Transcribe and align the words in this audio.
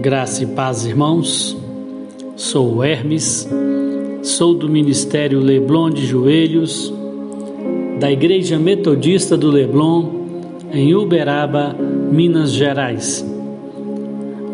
Graça 0.00 0.44
e 0.44 0.46
paz, 0.46 0.86
irmãos. 0.86 1.56
Sou 2.36 2.84
Hermes, 2.84 3.48
sou 4.22 4.54
do 4.54 4.68
Ministério 4.68 5.40
Leblon 5.40 5.90
de 5.90 6.06
Joelhos, 6.06 6.92
da 7.98 8.10
Igreja 8.10 8.58
Metodista 8.58 9.36
do 9.36 9.50
Leblon, 9.50 10.08
em 10.72 10.94
Uberaba, 10.94 11.74
Minas 12.12 12.52
Gerais. 12.52 13.26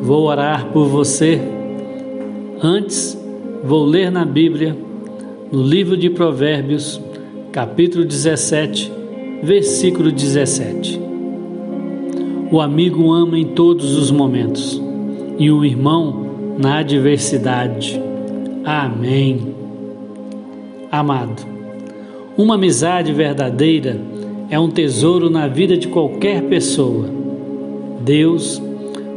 Vou 0.01 0.25
orar 0.25 0.71
por 0.73 0.87
você. 0.87 1.41
Antes, 2.63 3.19
vou 3.63 3.85
ler 3.85 4.11
na 4.11 4.25
Bíblia, 4.25 4.77
no 5.53 5.63
livro 5.63 5.97
de 5.97 6.09
Provérbios, 6.09 7.01
capítulo 7.53 8.05
17, 8.05 8.91
versículo 9.43 10.11
17. 10.11 11.04
O 12.51 12.61
amigo 12.61 13.13
ama 13.13 13.39
em 13.39 13.45
todos 13.45 13.97
os 13.97 14.11
momentos 14.11 14.81
e 15.39 15.51
o 15.51 15.65
irmão 15.65 16.27
na 16.59 16.79
adversidade. 16.79 18.01
Amém. 18.65 19.55
Amado, 20.91 21.43
uma 22.37 22.55
amizade 22.55 23.13
verdadeira 23.13 24.01
é 24.51 24.59
um 24.61 24.71
tesouro 24.71 25.31
na 25.31 25.49
vida 25.49 25.77
de 25.77 25.89
qualquer 25.89 26.43
pessoa. 26.43 27.09
Deus 28.01 28.63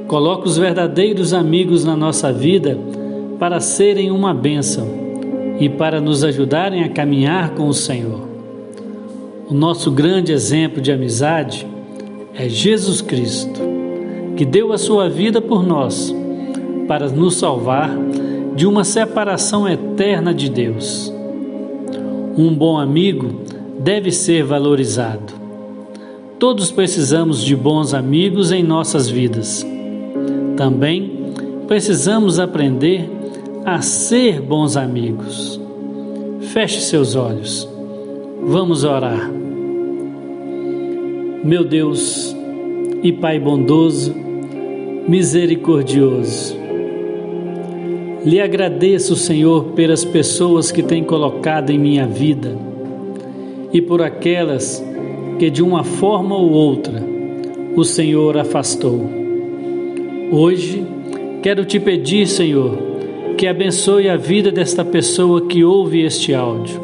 coloca 0.07 0.47
os 0.47 0.57
verdadeiros 0.57 1.33
amigos 1.33 1.83
na 1.83 1.95
nossa 1.95 2.31
vida 2.31 2.77
para 3.37 3.59
serem 3.59 4.09
uma 4.09 4.33
bênção 4.33 4.87
e 5.59 5.69
para 5.69 5.99
nos 5.99 6.23
ajudarem 6.23 6.83
a 6.83 6.89
caminhar 6.89 7.51
com 7.51 7.67
o 7.67 7.73
Senhor. 7.73 8.27
O 9.49 9.53
nosso 9.53 9.91
grande 9.91 10.31
exemplo 10.31 10.81
de 10.81 10.91
amizade 10.91 11.67
é 12.37 12.47
Jesus 12.47 13.01
Cristo, 13.01 13.59
que 14.35 14.45
deu 14.45 14.71
a 14.71 14.77
sua 14.77 15.09
vida 15.09 15.41
por 15.41 15.65
nós 15.65 16.15
para 16.87 17.09
nos 17.09 17.35
salvar 17.35 17.89
de 18.55 18.67
uma 18.67 18.83
separação 18.83 19.67
eterna 19.67 20.33
de 20.33 20.49
Deus. 20.49 21.11
Um 22.37 22.53
bom 22.53 22.77
amigo 22.77 23.41
deve 23.79 24.11
ser 24.11 24.43
valorizado. 24.43 25.33
Todos 26.37 26.71
precisamos 26.71 27.43
de 27.43 27.55
bons 27.55 27.95
amigos 27.95 28.51
em 28.51 28.61
nossas 28.61 29.09
vidas. 29.09 29.65
Também 30.55 31.33
precisamos 31.67 32.39
aprender 32.39 33.09
a 33.65 33.81
ser 33.81 34.39
bons 34.39 34.77
amigos. 34.77 35.59
Feche 36.39 36.81
seus 36.81 37.15
olhos. 37.15 37.67
Vamos 38.43 38.83
orar. 38.83 39.46
Meu 41.47 41.63
Deus 41.63 42.35
e 43.01 43.13
Pai 43.13 43.39
bondoso, 43.39 44.13
misericordioso, 45.07 46.57
lhe 48.25 48.41
agradeço, 48.41 49.15
Senhor, 49.15 49.67
pelas 49.67 50.03
pessoas 50.03 50.73
que 50.73 50.83
tem 50.83 51.05
colocado 51.05 51.69
em 51.69 51.79
minha 51.79 52.05
vida 52.05 52.53
e 53.71 53.81
por 53.81 54.01
aquelas 54.01 54.85
que 55.39 55.49
de 55.49 55.63
uma 55.63 55.85
forma 55.85 56.35
ou 56.35 56.51
outra 56.51 57.01
o 57.77 57.83
Senhor 57.85 58.37
afastou. 58.37 59.09
Hoje 60.29 60.85
quero 61.41 61.63
te 61.63 61.79
pedir, 61.79 62.27
Senhor, 62.27 62.77
que 63.37 63.47
abençoe 63.47 64.09
a 64.09 64.17
vida 64.17 64.51
desta 64.51 64.83
pessoa 64.83 65.47
que 65.47 65.63
ouve 65.63 66.01
este 66.01 66.33
áudio, 66.33 66.77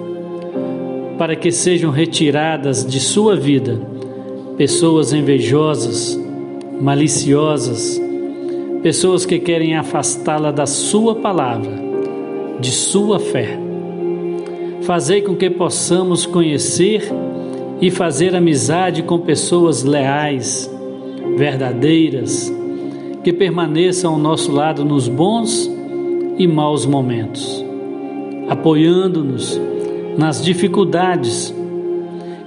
para 1.17 1.36
que 1.36 1.52
sejam 1.52 1.91
retiradas 1.91 2.86
de 2.86 3.02
sua 3.02 3.36
vida 3.36 3.91
pessoas 4.57 5.13
invejosas, 5.13 6.19
maliciosas, 6.79 7.99
pessoas 8.83 9.25
que 9.25 9.39
querem 9.39 9.75
afastá-la 9.75 10.51
da 10.51 10.65
Sua 10.65 11.15
palavra, 11.15 11.73
de 12.59 12.69
Sua 12.69 13.19
fé. 13.19 13.57
Fazei 14.81 15.21
com 15.21 15.35
que 15.35 15.50
possamos 15.50 16.25
conhecer 16.25 17.09
e 17.81 17.89
fazer 17.89 18.35
amizade 18.35 19.01
com 19.01 19.19
pessoas 19.19 19.83
leais, 19.83 20.69
verdadeiras, 21.35 22.53
que 23.23 23.33
permaneçam 23.33 24.13
ao 24.13 24.19
nosso 24.19 24.51
lado 24.51 24.85
nos 24.85 25.07
bons 25.07 25.72
e 26.38 26.45
maus 26.45 26.85
momentos, 26.85 27.66
apoiando-nos 28.49 29.59
nas 30.17 30.44
dificuldades, 30.44 31.53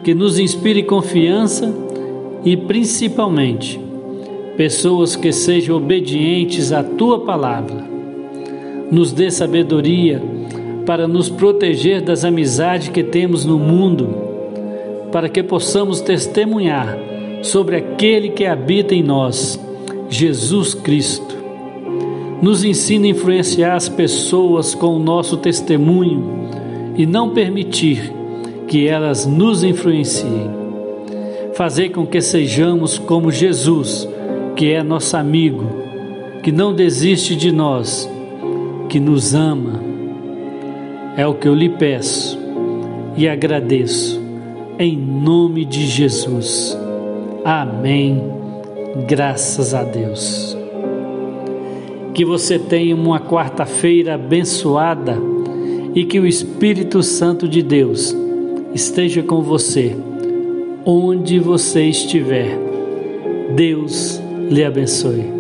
que 0.05 0.15
nos 0.15 0.39
inspire 0.39 0.85
confiança 0.85 1.86
e 2.47 2.57
principalmente 2.57 3.81
pessoas 4.57 5.17
que 5.17 5.33
sejam 5.33 5.77
obedientes 5.77 6.71
à 6.71 6.81
tua 6.81 7.19
palavra. 7.19 7.85
Nos 8.89 9.13
dê 9.13 9.33
sabedoria 9.33 10.23
para 10.87 11.09
nos 11.09 11.29
proteger 11.29 12.01
das 12.01 12.25
amizades 12.25 12.89
que 12.89 13.03
temos 13.03 13.45
no 13.45 13.59
mundo, 13.59 14.09
para 15.11 15.29
que 15.29 15.43
possamos 15.43 16.01
testemunhar 16.01 16.97
sobre 17.43 17.77
aquele 17.77 18.31
que 18.31 18.47
habita 18.47 18.95
em 18.95 19.03
nós, 19.03 19.61
Jesus 20.09 20.73
Cristo. 20.73 21.35
Nos 22.41 22.63
ensina 22.63 23.07
a 23.07 23.11
influenciar 23.11 23.75
as 23.75 23.89
pessoas 23.89 24.73
com 24.73 24.95
o 24.95 25.01
nosso 25.01 25.37
testemunho 25.37 26.49
e 26.97 27.05
não 27.05 27.31
permitir 27.31 28.13
que 28.69 28.87
elas 28.87 29.27
nos 29.27 29.65
influenciem. 29.65 30.66
Fazer 31.57 31.89
com 31.89 32.07
que 32.07 32.21
sejamos 32.21 32.99
como 32.99 33.33
Jesus 33.33 34.07
que 34.55 34.73
é 34.73 34.83
nosso 34.83 35.17
amigo, 35.17 35.65
que 36.43 36.53
não 36.53 36.75
desiste 36.75 37.35
de 37.35 37.51
nós, 37.51 38.07
que 38.91 39.01
nos 39.01 39.35
ama. 39.35 39.81
É 41.17 41.27
o 41.27 41.33
que 41.33 41.49
eu 41.49 41.55
lhe 41.55 41.71
peço 41.71 42.39
e 43.17 43.27
agradeço, 43.27 44.21
em 44.79 44.99
nome 44.99 45.65
de 45.65 45.87
Jesus. 45.87 46.77
Amém. 47.43 48.23
Graças 49.07 49.73
a 49.73 49.83
Deus. 49.83 50.57
Que 52.13 52.25
você 52.25 52.59
tenha 52.59 52.95
uma 52.95 53.19
quarta-feira 53.19 54.15
abençoada 54.15 55.19
e 55.95 56.05
que 56.05 56.21
o 56.21 56.27
Espírito 56.27 57.03
Santo 57.03 57.49
de 57.49 57.63
Deus 57.63 58.15
esteja 58.75 59.23
com 59.23 59.41
você, 59.41 59.97
onde 60.87 61.41
você 61.41 61.83
estiver. 61.89 62.57
Deus 63.57 64.23
lhe 64.49 64.65
abençoe. 64.65 65.36